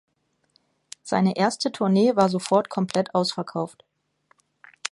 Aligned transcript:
Seine 1.03 1.37
erste 1.37 1.71
Tournee 1.71 2.15
war 2.15 2.27
sofort 2.27 2.69
komplett 2.69 3.13
ausverkauft. 3.13 3.83